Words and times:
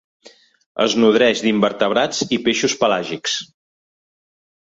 Es 0.85 0.93
nodreix 1.01 1.43
d'invertebrats 1.47 2.23
i 2.37 2.39
peixos 2.47 2.77
pelàgics. 2.85 3.35